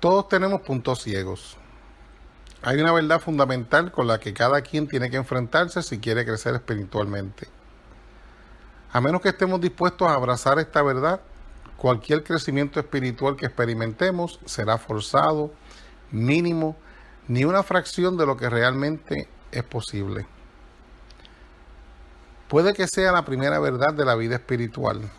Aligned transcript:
Todos 0.00 0.28
tenemos 0.28 0.60
puntos 0.60 1.02
ciegos. 1.02 1.56
Hay 2.62 2.80
una 2.80 2.92
verdad 2.92 3.20
fundamental 3.20 3.90
con 3.90 4.06
la 4.06 4.20
que 4.20 4.32
cada 4.32 4.62
quien 4.62 4.86
tiene 4.86 5.10
que 5.10 5.16
enfrentarse 5.16 5.82
si 5.82 5.98
quiere 5.98 6.24
crecer 6.24 6.54
espiritualmente. 6.54 7.48
A 8.92 9.00
menos 9.00 9.20
que 9.20 9.30
estemos 9.30 9.60
dispuestos 9.60 10.08
a 10.08 10.14
abrazar 10.14 10.60
esta 10.60 10.82
verdad, 10.82 11.20
cualquier 11.76 12.22
crecimiento 12.22 12.78
espiritual 12.78 13.34
que 13.34 13.46
experimentemos 13.46 14.38
será 14.44 14.78
forzado, 14.78 15.52
mínimo, 16.12 16.76
ni 17.26 17.44
una 17.44 17.64
fracción 17.64 18.16
de 18.16 18.26
lo 18.26 18.36
que 18.36 18.48
realmente 18.48 19.28
es 19.50 19.64
posible. 19.64 20.28
Puede 22.48 22.72
que 22.72 22.86
sea 22.86 23.10
la 23.10 23.24
primera 23.24 23.58
verdad 23.58 23.94
de 23.94 24.04
la 24.04 24.14
vida 24.14 24.36
espiritual. 24.36 25.10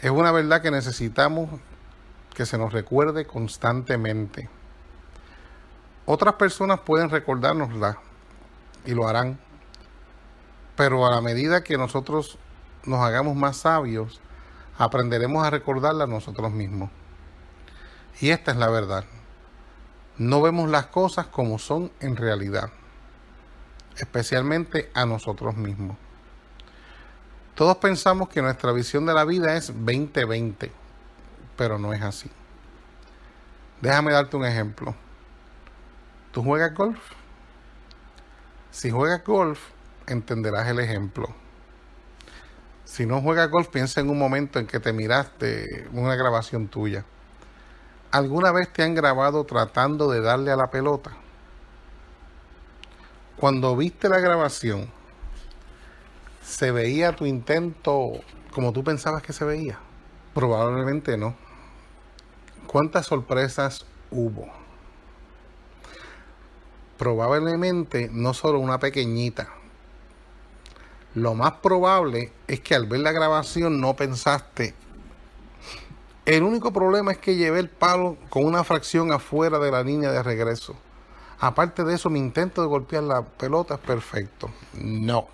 Es 0.00 0.10
una 0.10 0.32
verdad 0.32 0.62
que 0.62 0.70
necesitamos 0.70 1.50
que 2.34 2.46
se 2.46 2.58
nos 2.58 2.72
recuerde 2.72 3.26
constantemente. 3.26 4.48
Otras 6.06 6.34
personas 6.34 6.80
pueden 6.80 7.10
recordárnosla 7.10 7.98
y 8.84 8.92
lo 8.92 9.06
harán, 9.06 9.38
pero 10.76 11.06
a 11.06 11.10
la 11.10 11.20
medida 11.20 11.62
que 11.62 11.76
nosotros 11.76 12.38
nos 12.84 13.00
hagamos 13.00 13.36
más 13.36 13.58
sabios, 13.58 14.20
aprenderemos 14.78 15.46
a 15.46 15.50
recordarla 15.50 16.06
nosotros 16.06 16.50
mismos. 16.50 16.90
Y 18.20 18.30
esta 18.30 18.52
es 18.52 18.56
la 18.56 18.68
verdad. 18.68 19.04
No 20.16 20.42
vemos 20.42 20.70
las 20.70 20.86
cosas 20.86 21.26
como 21.26 21.58
son 21.58 21.90
en 22.00 22.16
realidad, 22.16 22.70
especialmente 23.96 24.90
a 24.94 25.06
nosotros 25.06 25.56
mismos. 25.56 25.96
Todos 27.54 27.76
pensamos 27.76 28.28
que 28.28 28.42
nuestra 28.42 28.72
visión 28.72 29.04
de 29.06 29.14
la 29.14 29.24
vida 29.24 29.56
es 29.56 29.66
2020 29.68 30.79
pero 31.60 31.78
no 31.78 31.92
es 31.92 32.00
así. 32.00 32.30
Déjame 33.82 34.12
darte 34.12 34.34
un 34.34 34.46
ejemplo. 34.46 34.94
¿Tú 36.32 36.42
juegas 36.42 36.72
golf? 36.74 36.98
Si 38.70 38.90
juegas 38.90 39.22
golf, 39.22 39.60
entenderás 40.06 40.68
el 40.68 40.80
ejemplo. 40.80 41.28
Si 42.86 43.04
no 43.04 43.20
juegas 43.20 43.50
golf, 43.50 43.68
piensa 43.68 44.00
en 44.00 44.08
un 44.08 44.18
momento 44.18 44.58
en 44.58 44.66
que 44.66 44.80
te 44.80 44.94
miraste 44.94 45.86
una 45.92 46.14
grabación 46.14 46.68
tuya. 46.68 47.04
¿Alguna 48.10 48.52
vez 48.52 48.72
te 48.72 48.82
han 48.82 48.94
grabado 48.94 49.44
tratando 49.44 50.10
de 50.10 50.22
darle 50.22 50.52
a 50.52 50.56
la 50.56 50.70
pelota? 50.70 51.10
Cuando 53.36 53.76
viste 53.76 54.08
la 54.08 54.20
grabación, 54.20 54.90
¿se 56.42 56.70
veía 56.70 57.14
tu 57.14 57.26
intento 57.26 58.12
como 58.50 58.72
tú 58.72 58.82
pensabas 58.82 59.22
que 59.22 59.34
se 59.34 59.44
veía? 59.44 59.78
Probablemente 60.32 61.18
no. 61.18 61.49
¿Cuántas 62.70 63.06
sorpresas 63.06 63.84
hubo? 64.12 64.46
Probablemente 66.98 68.08
no 68.12 68.32
solo 68.32 68.60
una 68.60 68.78
pequeñita. 68.78 69.48
Lo 71.16 71.34
más 71.34 71.54
probable 71.54 72.32
es 72.46 72.60
que 72.60 72.76
al 72.76 72.86
ver 72.86 73.00
la 73.00 73.10
grabación 73.10 73.80
no 73.80 73.96
pensaste. 73.96 74.76
El 76.24 76.44
único 76.44 76.72
problema 76.72 77.10
es 77.10 77.18
que 77.18 77.34
llevé 77.34 77.58
el 77.58 77.70
palo 77.70 78.16
con 78.28 78.44
una 78.44 78.62
fracción 78.62 79.10
afuera 79.10 79.58
de 79.58 79.72
la 79.72 79.82
línea 79.82 80.12
de 80.12 80.22
regreso. 80.22 80.76
Aparte 81.40 81.82
de 81.82 81.96
eso, 81.96 82.08
mi 82.08 82.20
intento 82.20 82.62
de 82.62 82.68
golpear 82.68 83.02
la 83.02 83.22
pelota 83.22 83.74
es 83.74 83.80
perfecto. 83.80 84.48
No. 84.74 85.26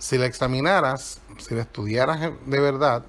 Si 0.00 0.18
la 0.18 0.26
examinaras, 0.26 1.20
si 1.38 1.54
la 1.54 1.62
estudiaras 1.62 2.32
de 2.44 2.60
verdad, 2.60 3.04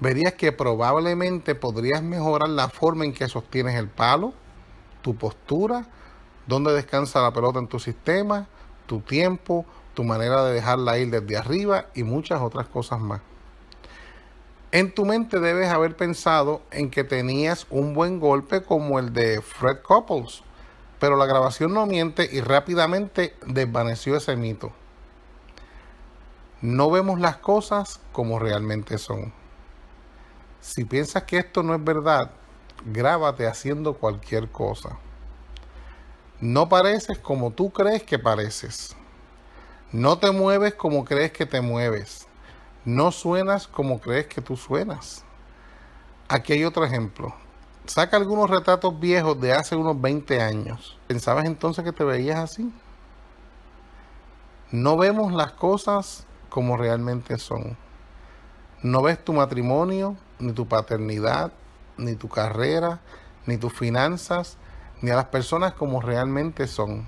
verías 0.00 0.34
que 0.34 0.52
probablemente 0.52 1.54
podrías 1.54 2.02
mejorar 2.02 2.48
la 2.48 2.68
forma 2.68 3.04
en 3.04 3.14
que 3.14 3.28
sostienes 3.28 3.74
el 3.76 3.88
palo, 3.88 4.34
tu 5.02 5.16
postura, 5.16 5.86
dónde 6.46 6.72
descansa 6.72 7.22
la 7.22 7.32
pelota 7.32 7.58
en 7.58 7.68
tu 7.68 7.78
sistema, 7.78 8.46
tu 8.86 9.00
tiempo, 9.00 9.64
tu 9.94 10.04
manera 10.04 10.44
de 10.44 10.54
dejarla 10.54 10.98
ir 10.98 11.10
desde 11.10 11.36
arriba 11.36 11.86
y 11.94 12.02
muchas 12.02 12.40
otras 12.40 12.66
cosas 12.66 13.00
más. 13.00 13.20
En 14.72 14.92
tu 14.92 15.04
mente 15.04 15.38
debes 15.38 15.68
haber 15.70 15.96
pensado 15.96 16.62
en 16.72 16.90
que 16.90 17.04
tenías 17.04 17.66
un 17.70 17.94
buen 17.94 18.18
golpe 18.18 18.62
como 18.62 18.98
el 18.98 19.12
de 19.12 19.40
Fred 19.40 19.78
Couples, 19.82 20.42
pero 20.98 21.16
la 21.16 21.26
grabación 21.26 21.72
no 21.72 21.86
miente 21.86 22.28
y 22.32 22.40
rápidamente 22.40 23.36
desvaneció 23.46 24.16
ese 24.16 24.34
mito. 24.34 24.72
No 26.60 26.90
vemos 26.90 27.20
las 27.20 27.36
cosas 27.36 28.00
como 28.10 28.40
realmente 28.40 28.98
son. 28.98 29.32
Si 30.64 30.86
piensas 30.86 31.24
que 31.24 31.36
esto 31.36 31.62
no 31.62 31.74
es 31.74 31.84
verdad, 31.84 32.30
grábate 32.86 33.46
haciendo 33.46 33.92
cualquier 33.92 34.50
cosa. 34.50 34.96
No 36.40 36.70
pareces 36.70 37.18
como 37.18 37.50
tú 37.50 37.70
crees 37.70 38.02
que 38.02 38.18
pareces. 38.18 38.96
No 39.92 40.18
te 40.18 40.30
mueves 40.30 40.74
como 40.74 41.04
crees 41.04 41.32
que 41.32 41.44
te 41.44 41.60
mueves. 41.60 42.26
No 42.86 43.12
suenas 43.12 43.68
como 43.68 44.00
crees 44.00 44.26
que 44.26 44.40
tú 44.40 44.56
suenas. 44.56 45.22
Aquí 46.28 46.54
hay 46.54 46.64
otro 46.64 46.86
ejemplo. 46.86 47.34
Saca 47.84 48.16
algunos 48.16 48.48
retratos 48.48 48.98
viejos 48.98 49.38
de 49.38 49.52
hace 49.52 49.76
unos 49.76 50.00
20 50.00 50.40
años. 50.40 50.98
¿Pensabas 51.06 51.44
entonces 51.44 51.84
que 51.84 51.92
te 51.92 52.04
veías 52.04 52.38
así? 52.38 52.72
No 54.70 54.96
vemos 54.96 55.30
las 55.34 55.52
cosas 55.52 56.26
como 56.48 56.78
realmente 56.78 57.36
son. 57.36 57.83
No 58.84 59.00
ves 59.00 59.24
tu 59.24 59.32
matrimonio 59.32 60.14
ni 60.38 60.52
tu 60.52 60.68
paternidad, 60.68 61.54
ni 61.96 62.16
tu 62.16 62.28
carrera, 62.28 63.00
ni 63.46 63.56
tus 63.56 63.72
finanzas, 63.72 64.58
ni 65.00 65.10
a 65.10 65.16
las 65.16 65.24
personas 65.24 65.72
como 65.72 66.02
realmente 66.02 66.66
son. 66.66 67.06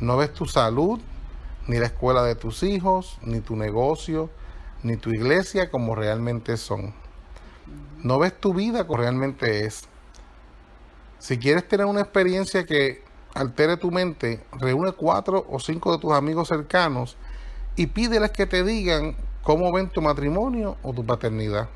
No 0.00 0.16
ves 0.16 0.34
tu 0.34 0.46
salud, 0.46 0.98
ni 1.68 1.78
la 1.78 1.86
escuela 1.86 2.24
de 2.24 2.34
tus 2.34 2.64
hijos, 2.64 3.16
ni 3.22 3.42
tu 3.42 3.54
negocio, 3.54 4.28
ni 4.82 4.96
tu 4.96 5.10
iglesia 5.10 5.70
como 5.70 5.94
realmente 5.94 6.56
son. 6.56 6.92
No 8.02 8.18
ves 8.18 8.36
tu 8.36 8.54
vida 8.54 8.88
como 8.88 9.02
realmente 9.02 9.66
es. 9.66 9.84
Si 11.20 11.38
quieres 11.38 11.68
tener 11.68 11.86
una 11.86 12.00
experiencia 12.00 12.66
que 12.66 13.04
altere 13.34 13.76
tu 13.76 13.92
mente, 13.92 14.44
reúne 14.50 14.90
cuatro 14.94 15.46
o 15.48 15.60
cinco 15.60 15.92
de 15.92 15.98
tus 15.98 16.12
amigos 16.12 16.48
cercanos 16.48 17.16
y 17.76 17.86
pídeles 17.86 18.32
que 18.32 18.46
te 18.46 18.64
digan 18.64 19.16
cómo 19.44 19.70
ven 19.70 19.90
tu 19.90 20.00
matrimonio 20.00 20.76
o 20.82 20.92
tu 20.92 21.04
paternidad. 21.04 21.68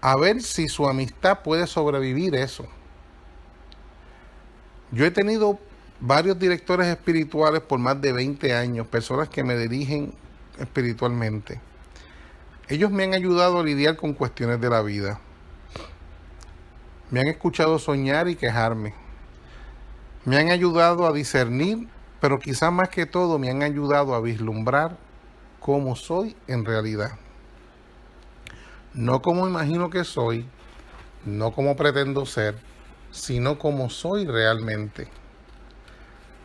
A 0.00 0.16
ver 0.16 0.42
si 0.42 0.68
su 0.68 0.86
amistad 0.86 1.40
puede 1.42 1.66
sobrevivir 1.66 2.34
eso. 2.34 2.66
Yo 4.90 5.06
he 5.06 5.10
tenido 5.10 5.58
varios 6.00 6.38
directores 6.38 6.86
espirituales 6.88 7.62
por 7.62 7.78
más 7.78 8.00
de 8.00 8.12
20 8.12 8.54
años, 8.54 8.86
personas 8.86 9.30
que 9.30 9.42
me 9.42 9.56
dirigen 9.56 10.12
espiritualmente. 10.58 11.60
Ellos 12.68 12.90
me 12.90 13.04
han 13.04 13.14
ayudado 13.14 13.60
a 13.60 13.64
lidiar 13.64 13.96
con 13.96 14.12
cuestiones 14.12 14.60
de 14.60 14.68
la 14.68 14.82
vida. 14.82 15.18
Me 17.10 17.20
han 17.20 17.28
escuchado 17.28 17.78
soñar 17.78 18.28
y 18.28 18.36
quejarme. 18.36 18.94
Me 20.24 20.36
han 20.36 20.50
ayudado 20.50 21.06
a 21.06 21.12
discernir, 21.12 21.88
pero 22.20 22.38
quizás 22.38 22.72
más 22.72 22.90
que 22.90 23.06
todo 23.06 23.38
me 23.38 23.50
han 23.50 23.62
ayudado 23.62 24.14
a 24.14 24.20
vislumbrar 24.20 24.98
como 25.62 25.94
soy 25.94 26.36
en 26.48 26.64
realidad. 26.64 27.12
No 28.94 29.22
como 29.22 29.46
imagino 29.46 29.90
que 29.90 30.02
soy, 30.02 30.44
no 31.24 31.52
como 31.52 31.76
pretendo 31.76 32.26
ser, 32.26 32.56
sino 33.12 33.58
como 33.58 33.88
soy 33.88 34.26
realmente. 34.26 35.08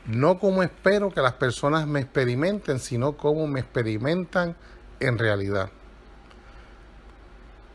No 0.06 0.40
como 0.40 0.62
espero 0.64 1.10
que 1.10 1.22
las 1.22 1.34
personas 1.34 1.88
me 1.88 2.00
experimenten, 2.00 2.80
sino 2.80 3.18
como 3.18 3.48
me 3.48 3.60
experimentan 3.60 4.56
en 5.00 5.18
realidad. 5.18 5.72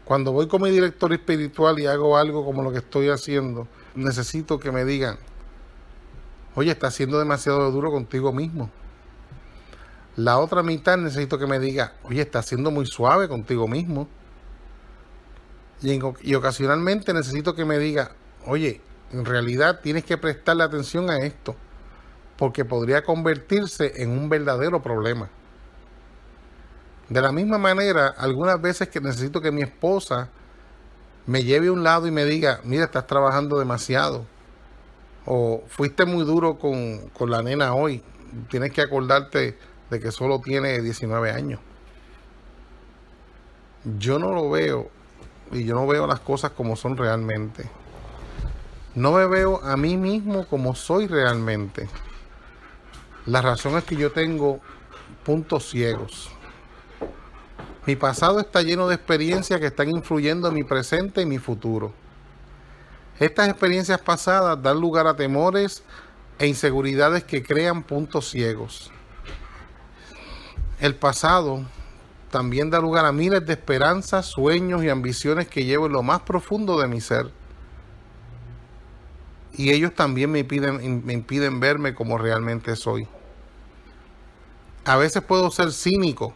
Cuando 0.04 0.32
voy 0.32 0.46
con 0.46 0.62
mi 0.62 0.70
director 0.70 1.12
espiritual 1.12 1.78
y 1.80 1.86
hago 1.86 2.16
algo 2.16 2.44
como 2.44 2.62
lo 2.62 2.70
que 2.70 2.78
estoy 2.78 3.08
haciendo, 3.08 3.66
necesito 3.94 4.60
que 4.60 4.70
me 4.70 4.84
digan, 4.84 5.18
oye, 6.54 6.70
estás 6.70 6.94
siendo 6.94 7.18
demasiado 7.18 7.70
duro 7.72 7.90
contigo 7.90 8.32
mismo. 8.32 8.70
La 10.16 10.38
otra 10.38 10.62
mitad 10.62 10.98
necesito 10.98 11.38
que 11.38 11.46
me 11.46 11.58
diga, 11.58 11.94
oye, 12.04 12.20
estás 12.20 12.46
siendo 12.46 12.70
muy 12.70 12.86
suave 12.86 13.28
contigo 13.28 13.66
mismo. 13.66 14.08
Y, 15.80 16.34
ocasionalmente 16.34 17.12
necesito 17.12 17.54
que 17.54 17.64
me 17.64 17.78
diga, 17.78 18.12
oye, 18.46 18.80
en 19.10 19.24
realidad 19.24 19.80
tienes 19.82 20.04
que 20.04 20.18
prestarle 20.18 20.64
atención 20.64 21.10
a 21.10 21.18
esto, 21.18 21.56
porque 22.36 22.64
podría 22.64 23.02
convertirse 23.02 24.02
en 24.02 24.10
un 24.10 24.28
verdadero 24.28 24.82
problema. 24.82 25.28
De 27.08 27.20
la 27.20 27.32
misma 27.32 27.58
manera, 27.58 28.08
algunas 28.08 28.60
veces 28.60 28.88
que 28.88 29.00
necesito 29.00 29.40
que 29.40 29.50
mi 29.50 29.62
esposa 29.62 30.28
me 31.26 31.42
lleve 31.42 31.68
a 31.68 31.72
un 31.72 31.82
lado 31.82 32.06
y 32.06 32.10
me 32.10 32.24
diga, 32.24 32.60
mira, 32.64 32.84
estás 32.84 33.06
trabajando 33.06 33.58
demasiado. 33.58 34.26
O 35.24 35.64
fuiste 35.68 36.04
muy 36.04 36.24
duro 36.24 36.58
con, 36.58 37.08
con 37.10 37.30
la 37.30 37.42
nena 37.42 37.74
hoy. 37.74 38.02
Tienes 38.50 38.72
que 38.72 38.80
acordarte 38.80 39.58
de 39.92 40.00
que 40.00 40.10
solo 40.10 40.40
tiene 40.40 40.80
19 40.80 41.30
años. 41.30 41.60
Yo 43.98 44.18
no 44.18 44.32
lo 44.32 44.48
veo 44.48 44.88
y 45.52 45.64
yo 45.64 45.74
no 45.74 45.86
veo 45.86 46.06
las 46.06 46.20
cosas 46.20 46.52
como 46.52 46.76
son 46.76 46.96
realmente. 46.96 47.68
No 48.94 49.12
me 49.12 49.26
veo 49.26 49.62
a 49.62 49.76
mí 49.76 49.98
mismo 49.98 50.46
como 50.46 50.74
soy 50.74 51.08
realmente. 51.08 51.90
La 53.26 53.42
razón 53.42 53.76
es 53.76 53.84
que 53.84 53.96
yo 53.96 54.10
tengo 54.10 54.60
puntos 55.26 55.68
ciegos. 55.68 56.30
Mi 57.84 57.94
pasado 57.94 58.40
está 58.40 58.62
lleno 58.62 58.88
de 58.88 58.94
experiencias 58.94 59.60
que 59.60 59.66
están 59.66 59.90
influyendo 59.90 60.48
en 60.48 60.54
mi 60.54 60.64
presente 60.64 61.20
y 61.20 61.26
mi 61.26 61.38
futuro. 61.38 61.92
Estas 63.20 63.50
experiencias 63.50 64.00
pasadas 64.00 64.62
dan 64.62 64.80
lugar 64.80 65.06
a 65.06 65.16
temores 65.16 65.84
e 66.38 66.46
inseguridades 66.46 67.24
que 67.24 67.42
crean 67.42 67.82
puntos 67.82 68.30
ciegos. 68.30 68.90
El 70.82 70.96
pasado 70.96 71.64
también 72.32 72.68
da 72.68 72.80
lugar 72.80 73.06
a 73.06 73.12
miles 73.12 73.46
de 73.46 73.52
esperanzas, 73.52 74.26
sueños 74.26 74.82
y 74.82 74.88
ambiciones 74.88 75.46
que 75.46 75.64
llevo 75.64 75.86
en 75.86 75.92
lo 75.92 76.02
más 76.02 76.22
profundo 76.22 76.76
de 76.80 76.88
mi 76.88 77.00
ser. 77.00 77.30
Y 79.52 79.70
ellos 79.70 79.94
también 79.94 80.32
me 80.32 80.40
impiden, 80.40 81.06
me 81.06 81.12
impiden 81.12 81.60
verme 81.60 81.94
como 81.94 82.18
realmente 82.18 82.74
soy. 82.74 83.06
A 84.84 84.96
veces 84.96 85.22
puedo 85.22 85.52
ser 85.52 85.70
cínico 85.70 86.34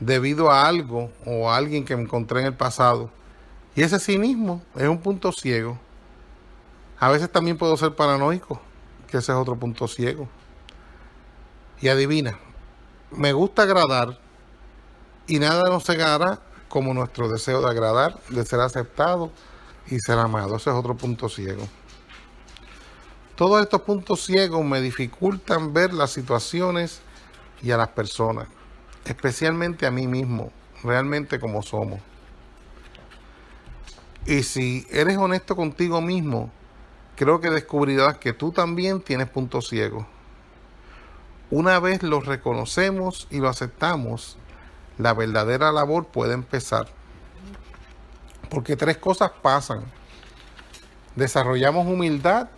debido 0.00 0.50
a 0.50 0.66
algo 0.66 1.12
o 1.24 1.48
a 1.48 1.56
alguien 1.56 1.84
que 1.84 1.94
me 1.94 2.02
encontré 2.02 2.40
en 2.40 2.46
el 2.46 2.56
pasado. 2.56 3.08
Y 3.76 3.82
ese 3.82 4.00
cinismo 4.00 4.64
es 4.74 4.88
un 4.88 4.98
punto 4.98 5.30
ciego. 5.30 5.78
A 6.98 7.08
veces 7.08 7.30
también 7.30 7.56
puedo 7.56 7.76
ser 7.76 7.94
paranoico, 7.94 8.60
que 9.06 9.18
ese 9.18 9.30
es 9.30 9.38
otro 9.38 9.54
punto 9.54 9.86
ciego. 9.86 10.28
Y 11.80 11.86
adivina, 11.86 12.36
me 13.16 13.32
gusta 13.32 13.62
agradar 13.62 14.18
y 15.26 15.38
nada 15.38 15.68
nos 15.68 15.84
cegará 15.84 16.40
como 16.68 16.94
nuestro 16.94 17.28
deseo 17.28 17.60
de 17.60 17.70
agradar, 17.70 18.18
de 18.28 18.44
ser 18.44 18.60
aceptado 18.60 19.30
y 19.88 19.98
ser 19.98 20.18
amado. 20.18 20.56
Ese 20.56 20.70
es 20.70 20.76
otro 20.76 20.96
punto 20.96 21.28
ciego. 21.28 21.66
Todos 23.36 23.62
estos 23.62 23.82
puntos 23.82 24.24
ciegos 24.24 24.64
me 24.64 24.80
dificultan 24.80 25.72
ver 25.72 25.92
las 25.92 26.10
situaciones 26.10 27.00
y 27.62 27.70
a 27.70 27.76
las 27.76 27.88
personas, 27.88 28.48
especialmente 29.04 29.86
a 29.86 29.90
mí 29.90 30.06
mismo, 30.06 30.52
realmente 30.82 31.38
como 31.40 31.62
somos. 31.62 32.00
Y 34.26 34.42
si 34.42 34.86
eres 34.90 35.16
honesto 35.16 35.56
contigo 35.56 36.00
mismo, 36.00 36.50
creo 37.16 37.40
que 37.40 37.50
descubrirás 37.50 38.18
que 38.18 38.32
tú 38.32 38.52
también 38.52 39.00
tienes 39.00 39.28
puntos 39.28 39.68
ciegos. 39.68 40.06
Una 41.52 41.78
vez 41.80 42.02
los 42.02 42.24
reconocemos 42.24 43.26
y 43.30 43.36
lo 43.36 43.50
aceptamos, 43.50 44.38
la 44.96 45.12
verdadera 45.12 45.70
labor 45.70 46.06
puede 46.06 46.32
empezar. 46.32 46.86
Porque 48.48 48.74
tres 48.74 48.96
cosas 48.96 49.32
pasan. 49.42 49.84
Desarrollamos 51.14 51.86
humildad, 51.86 52.48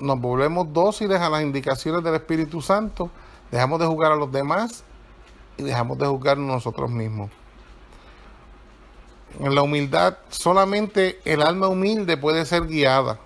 nos 0.00 0.18
volvemos 0.18 0.72
dóciles 0.72 1.20
a 1.20 1.28
las 1.28 1.42
indicaciones 1.42 2.02
del 2.02 2.14
Espíritu 2.14 2.62
Santo, 2.62 3.10
dejamos 3.50 3.80
de 3.80 3.86
jugar 3.86 4.12
a 4.12 4.16
los 4.16 4.32
demás 4.32 4.82
y 5.58 5.64
dejamos 5.64 5.98
de 5.98 6.06
juzgar 6.06 6.38
nosotros 6.38 6.90
mismos. 6.90 7.30
En 9.40 9.54
la 9.54 9.60
humildad, 9.60 10.16
solamente 10.30 11.20
el 11.26 11.42
alma 11.42 11.68
humilde 11.68 12.16
puede 12.16 12.46
ser 12.46 12.66
guiada. 12.66 13.18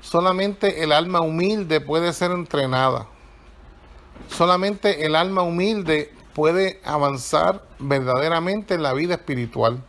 Solamente 0.00 0.84
el 0.84 0.92
alma 0.92 1.22
humilde 1.22 1.80
puede 1.80 2.12
ser 2.12 2.30
entrenada. 2.30 3.08
Solamente 4.28 5.06
el 5.06 5.16
alma 5.16 5.42
humilde 5.42 6.12
puede 6.34 6.80
avanzar 6.84 7.64
verdaderamente 7.78 8.74
en 8.74 8.82
la 8.82 8.92
vida 8.92 9.14
espiritual. 9.14 9.82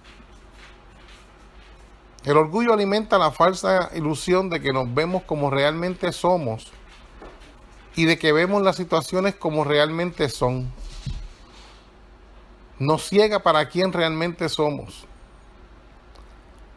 El 2.25 2.37
orgullo 2.37 2.73
alimenta 2.73 3.17
la 3.17 3.31
falsa 3.31 3.91
ilusión 3.95 4.49
de 4.49 4.59
que 4.59 4.73
nos 4.73 4.93
vemos 4.93 5.23
como 5.23 5.49
realmente 5.49 6.11
somos 6.11 6.71
y 7.95 8.05
de 8.05 8.17
que 8.17 8.33
vemos 8.33 8.61
las 8.61 8.75
situaciones 8.75 9.35
como 9.35 9.63
realmente 9.63 10.29
son. 10.29 10.71
Nos 12.77 13.07
ciega 13.07 13.39
para 13.39 13.69
quién 13.69 13.93
realmente 13.93 14.49
somos. 14.49 15.05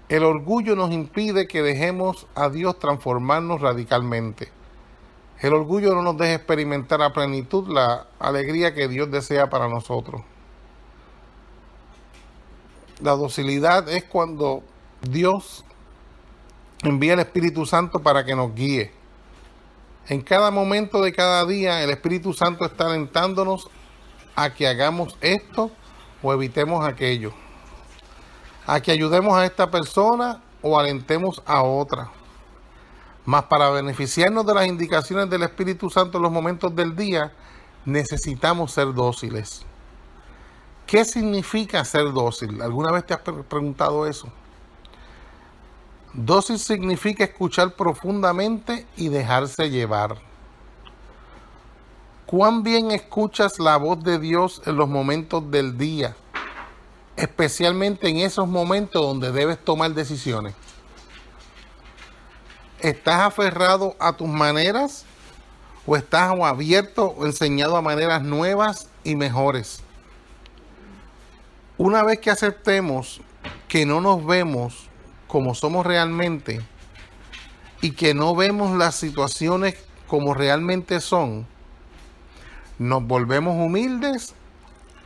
El 0.09 0.25
orgullo 0.25 0.77
nos 0.77 0.93
impide 0.93 1.49
que 1.49 1.63
dejemos 1.63 2.27
a 2.35 2.51
Dios 2.51 2.79
transformarnos 2.79 3.61
radicalmente. 3.61 4.51
El 5.43 5.55
orgullo 5.55 5.93
no 5.93 6.03
nos 6.03 6.17
deja 6.17 6.35
experimentar 6.35 7.03
a 7.03 7.13
plenitud 7.13 7.69
la 7.69 8.07
alegría 8.21 8.75
que 8.75 8.87
Dios 8.87 9.11
desea 9.11 9.51
para 9.51 9.67
nosotros. 9.67 10.23
La 13.01 13.17
docilidad 13.17 13.89
es 13.89 14.05
cuando 14.05 14.63
Dios 15.03 15.65
envía 16.85 17.15
el 17.15 17.19
Espíritu 17.19 17.67
Santo 17.67 17.99
para 17.99 18.25
que 18.25 18.37
nos 18.37 18.55
guíe. 18.55 18.93
En 20.09 20.21
cada 20.21 20.53
momento 20.53 21.03
de 21.03 21.13
cada 21.13 21.45
día 21.45 21.83
el 21.83 21.91
Espíritu 21.91 22.33
Santo 22.33 22.65
está 22.65 22.87
alentándonos 22.87 23.69
a 24.37 24.55
que 24.55 24.69
hagamos 24.69 25.17
esto 25.21 25.73
o 26.23 26.33
evitemos 26.33 26.87
aquello. 26.87 27.33
A 28.65 28.81
que 28.81 28.93
ayudemos 28.93 29.35
a 29.35 29.45
esta 29.45 29.69
persona 29.73 30.41
o 30.63 30.79
alentemos 30.79 31.43
a 31.45 31.65
otra. 31.65 32.13
Mas 33.25 33.45
para 33.45 33.71
beneficiarnos 33.71 34.45
de 34.45 34.55
las 34.55 34.67
indicaciones 34.67 35.31
del 35.31 35.43
Espíritu 35.43 35.89
Santo 35.91 36.19
en 36.19 36.23
los 36.23 36.33
momentos 36.33 36.75
del 36.75 36.97
día, 36.97 37.33
necesitamos 37.85 38.73
ser 38.73 38.93
dóciles. 38.93 39.65
¿Qué 40.87 41.05
significa 41.05 41.85
ser 41.85 42.13
dócil? 42.13 42.61
¿Alguna 42.61 42.91
vez 42.91 43.07
te 43.07 43.15
has 43.15 43.21
preguntado 43.21 44.07
eso? 44.07 44.29
Dócil 46.13 46.59
significa 46.59 47.25
escuchar 47.25 47.75
profundamente 47.75 48.87
y 48.97 49.09
dejarse 49.09 49.71
llevar. 49.71 50.17
¿Cuán 52.27 52.63
bien 52.63 52.91
escuchas 52.91 53.59
la 53.59 53.77
voz 53.77 54.03
de 54.03 54.19
Dios 54.19 54.63
en 54.67 54.77
los 54.77 54.89
momentos 54.89 55.51
del 55.51 55.79
día? 55.79 56.15
Especialmente 57.17 58.09
en 58.09 58.19
esos 58.19 58.49
momentos 58.49 59.01
donde 59.01 59.33
debes 59.33 59.63
tomar 59.65 59.93
decisiones. 59.93 60.55
¿Estás 62.83 63.21
aferrado 63.21 63.95
a 64.01 64.13
tus 64.15 64.27
maneras 64.27 65.05
o 65.87 65.97
estás 65.97 66.33
abierto 66.43 67.15
o 67.17 67.27
enseñado 67.27 67.77
a 67.77 67.81
maneras 67.81 68.25
nuevas 68.25 68.89
y 69.05 69.15
mejores? 69.15 69.85
Una 71.79 72.03
vez 72.03 72.19
que 72.19 72.31
aceptemos 72.31 73.21
que 73.69 73.87
no 73.87 74.01
nos 74.01 74.27
vemos 74.27 74.89
como 75.29 75.55
somos 75.55 75.87
realmente 75.87 76.61
y 77.83 77.93
que 77.93 78.15
no 78.15 78.35
vemos 78.35 78.77
las 78.77 78.97
situaciones 78.97 79.77
como 80.09 80.35
realmente 80.35 81.01
son, 81.01 81.47
nos 82.81 83.07
volvemos 83.07 83.55
humildes 83.65 84.35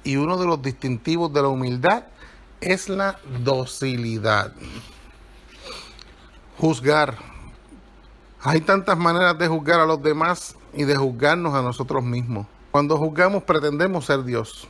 y 0.03 0.17
uno 0.17 0.39
de 0.39 0.47
los 0.47 0.63
distintivos 0.63 1.31
de 1.31 1.43
la 1.43 1.49
humildad 1.49 2.05
es 2.63 2.89
la 2.89 3.19
docilidad. 3.45 4.55
Juzgar 6.57 7.36
hay 8.43 8.61
tantas 8.61 8.97
maneras 8.97 9.39
de 9.39 9.49
juzgar 9.49 9.81
a 9.81 9.87
los 9.87 10.03
demás 10.03 10.57
y 10.73 10.85
de 10.85 10.97
juzgarnos 10.97 11.55
a 11.55 11.63
nosotros 11.63 12.05
mismos. 12.05 12.47
Cuando 12.71 12.99
juzgamos 12.99 13.43
pretendemos 13.43 14.05
ser 14.05 14.23
Dios. 14.25 14.69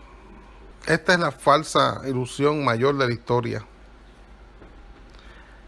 Esta 0.86 1.14
es 1.14 1.18
la 1.18 1.32
falsa 1.32 2.02
ilusión 2.06 2.64
mayor 2.64 2.96
de 2.96 3.06
la 3.06 3.12
historia. 3.12 3.66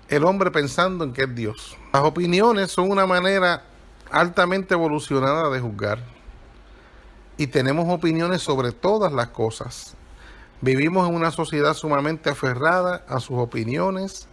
El 0.09 0.25
hombre 0.25 0.50
pensando 0.50 1.05
en 1.05 1.12
que 1.12 1.25
es 1.25 1.35
Dios. 1.35 1.76
Las 1.93 2.02
opiniones 2.05 2.71
son 2.71 2.90
una 2.90 3.07
manera 3.07 3.64
altamente 4.11 4.75
evolucionada 4.75 5.50
de 5.50 5.61
juzgar. 5.61 5.99
Y 7.37 7.49
tenemos 7.49 7.93
opiniones 7.93 8.43
sobre 8.43 8.73
todas 8.73 9.12
las 9.12 9.28
cosas. 9.28 9.95
Vivimos 10.61 11.09
en 11.09 11.14
una 11.14 11.31
sociedad 11.31 11.75
sumamente 11.75 12.31
aferrada 12.31 13.05
a 13.09 13.21
sus 13.21 13.38
opiniones, 13.38 14.28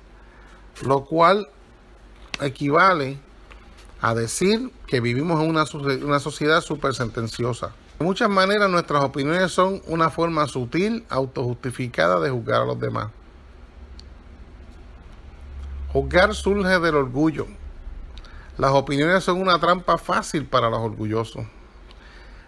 lo 0.83 1.05
cual 1.05 1.49
equivale 2.41 3.19
a 4.05 4.13
decir 4.13 4.71
que 4.85 4.99
vivimos 4.99 5.41
en 5.41 5.49
una, 5.49 5.65
una 6.05 6.19
sociedad 6.19 6.61
súper 6.61 6.93
sentenciosa. 6.93 7.73
De 7.97 8.05
muchas 8.05 8.29
maneras 8.29 8.69
nuestras 8.69 9.03
opiniones 9.03 9.51
son 9.51 9.81
una 9.87 10.11
forma 10.11 10.45
sutil, 10.47 11.03
autojustificada 11.09 12.19
de 12.19 12.29
juzgar 12.29 12.61
a 12.61 12.65
los 12.65 12.79
demás. 12.79 13.09
Juzgar 15.91 16.35
surge 16.35 16.77
del 16.79 16.93
orgullo. 16.93 17.47
Las 18.59 18.73
opiniones 18.73 19.23
son 19.23 19.41
una 19.41 19.57
trampa 19.57 19.97
fácil 19.97 20.45
para 20.45 20.69
los 20.69 20.81
orgullosos. 20.81 21.43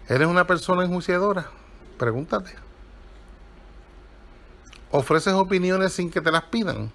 ¿Eres 0.08 0.28
una 0.28 0.46
persona 0.46 0.84
enjuiciadora? 0.84 1.50
Pregúntate. 1.98 2.54
¿Ofreces 4.92 5.34
opiniones 5.34 5.92
sin 5.92 6.08
que 6.08 6.20
te 6.20 6.30
las 6.30 6.44
pidan? 6.44 6.92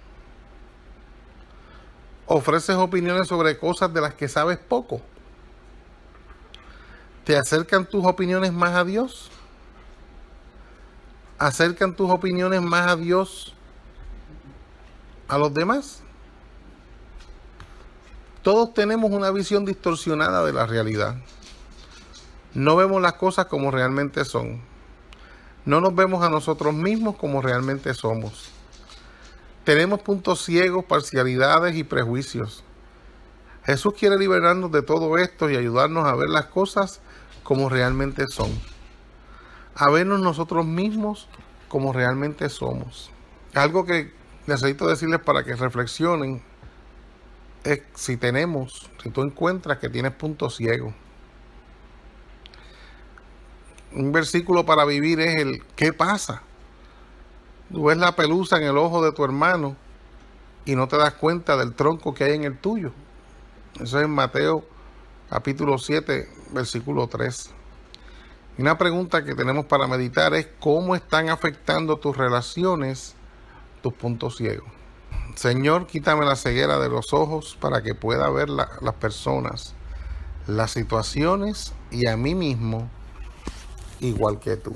Ofreces 2.26 2.76
opiniones 2.76 3.28
sobre 3.28 3.58
cosas 3.58 3.92
de 3.92 4.00
las 4.00 4.14
que 4.14 4.28
sabes 4.28 4.58
poco. 4.58 5.00
¿Te 7.24 7.36
acercan 7.36 7.86
tus 7.86 8.04
opiniones 8.04 8.52
más 8.52 8.74
a 8.74 8.84
Dios? 8.84 9.30
¿Acercan 11.38 11.96
tus 11.96 12.10
opiniones 12.10 12.62
más 12.62 12.90
a 12.90 12.96
Dios 12.96 13.54
a 15.28 15.38
los 15.38 15.52
demás. 15.52 16.02
Todos 18.42 18.74
tenemos 18.74 19.10
una 19.10 19.30
visión 19.30 19.64
distorsionada 19.64 20.44
de 20.44 20.52
la 20.52 20.66
realidad. 20.66 21.16
No 22.52 22.76
vemos 22.76 23.00
las 23.00 23.14
cosas 23.14 23.46
como 23.46 23.70
realmente 23.70 24.24
son. 24.24 24.60
No 25.64 25.80
nos 25.80 25.94
vemos 25.94 26.22
a 26.22 26.28
nosotros 26.28 26.74
mismos 26.74 27.16
como 27.16 27.40
realmente 27.40 27.94
somos. 27.94 28.50
Tenemos 29.64 30.02
puntos 30.02 30.44
ciegos, 30.44 30.84
parcialidades 30.84 31.74
y 31.74 31.84
prejuicios. 31.84 32.62
Jesús 33.64 33.94
quiere 33.98 34.18
liberarnos 34.18 34.70
de 34.70 34.82
todo 34.82 35.16
esto 35.16 35.48
y 35.48 35.56
ayudarnos 35.56 36.06
a 36.06 36.14
ver 36.14 36.28
las 36.28 36.46
cosas 36.46 37.00
como 37.42 37.70
realmente 37.70 38.26
son. 38.28 38.50
A 39.74 39.90
vernos 39.90 40.20
nosotros 40.20 40.66
mismos 40.66 41.28
como 41.68 41.94
realmente 41.94 42.50
somos. 42.50 43.10
Algo 43.54 43.86
que 43.86 44.12
necesito 44.46 44.86
decirles 44.86 45.20
para 45.20 45.44
que 45.44 45.56
reflexionen 45.56 46.42
es 47.64 47.82
si 47.94 48.18
tenemos, 48.18 48.90
si 49.02 49.08
tú 49.08 49.22
encuentras 49.22 49.78
que 49.78 49.88
tienes 49.88 50.12
puntos 50.12 50.56
ciegos. 50.56 50.92
Un 53.92 54.12
versículo 54.12 54.66
para 54.66 54.84
vivir 54.84 55.20
es 55.20 55.36
el 55.36 55.64
¿qué 55.74 55.94
pasa? 55.94 56.42
Tú 57.74 57.86
ves 57.86 57.98
la 57.98 58.14
pelusa 58.14 58.56
en 58.58 58.62
el 58.62 58.78
ojo 58.78 59.04
de 59.04 59.10
tu 59.10 59.24
hermano 59.24 59.74
y 60.64 60.76
no 60.76 60.86
te 60.86 60.96
das 60.96 61.14
cuenta 61.14 61.56
del 61.56 61.74
tronco 61.74 62.14
que 62.14 62.22
hay 62.22 62.34
en 62.34 62.44
el 62.44 62.56
tuyo. 62.56 62.92
Eso 63.80 63.98
es 63.98 64.04
en 64.04 64.12
Mateo 64.12 64.64
capítulo 65.28 65.76
7, 65.76 66.28
versículo 66.52 67.08
3. 67.08 67.50
Y 68.58 68.62
una 68.62 68.78
pregunta 68.78 69.24
que 69.24 69.34
tenemos 69.34 69.66
para 69.66 69.88
meditar 69.88 70.34
es 70.34 70.46
cómo 70.60 70.94
están 70.94 71.30
afectando 71.30 71.96
tus 71.96 72.16
relaciones 72.16 73.16
tus 73.82 73.92
puntos 73.92 74.36
ciegos. 74.36 74.68
Señor, 75.34 75.88
quítame 75.88 76.24
la 76.24 76.36
ceguera 76.36 76.78
de 76.78 76.88
los 76.88 77.12
ojos 77.12 77.58
para 77.60 77.82
que 77.82 77.96
pueda 77.96 78.30
ver 78.30 78.50
las 78.50 78.94
personas, 79.00 79.74
las 80.46 80.70
situaciones 80.70 81.72
y 81.90 82.06
a 82.06 82.16
mí 82.16 82.36
mismo 82.36 82.88
igual 83.98 84.38
que 84.38 84.56
tú. 84.56 84.74